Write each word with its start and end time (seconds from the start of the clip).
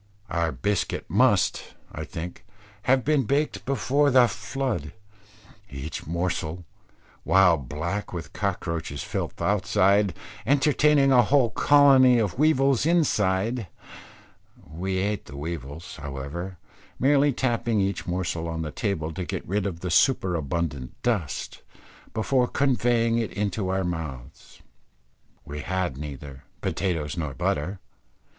Our 0.31 0.51
biscuit 0.51 1.07
must, 1.11 1.75
I 1.91 2.05
think, 2.05 2.43
have 2.89 3.05
been 3.05 3.25
baked 3.25 3.65
before 3.65 4.09
the 4.09 4.27
flood, 4.27 4.93
each 5.69 6.07
morsel, 6.07 6.63
while 7.23 7.55
black 7.55 8.11
with 8.11 8.33
cockroaches' 8.33 9.03
filth 9.03 9.39
outside, 9.39 10.15
entertaining 10.43 11.11
a 11.11 11.21
whole 11.21 11.51
colony 11.51 12.17
of 12.17 12.39
weevils 12.39 12.87
inside; 12.87 13.67
we 14.67 14.97
ate 14.97 15.25
the 15.25 15.37
weevils, 15.37 15.97
however, 15.97 16.57
merely 16.97 17.31
tapping 17.31 17.79
each 17.79 18.07
morsel 18.07 18.47
on 18.47 18.63
the 18.63 18.71
table 18.71 19.13
to 19.13 19.23
get 19.23 19.47
rid 19.47 19.67
of 19.67 19.81
the 19.81 19.91
superabundant 19.91 20.99
dust, 21.03 21.61
before 22.11 22.47
conveying 22.47 23.19
it 23.19 23.33
to 23.51 23.69
our 23.69 23.83
mouths. 23.83 24.63
We 25.45 25.59
had 25.59 25.95
neither 25.95 26.43
potatoes 26.59 27.17
nor 27.17 27.35
butter. 27.35 27.79